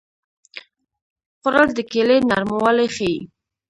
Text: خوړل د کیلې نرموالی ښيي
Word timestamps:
خوړل 1.39 1.67
د 1.77 1.79
کیلې 1.91 2.17
نرموالی 2.29 2.87
ښيي 2.95 3.17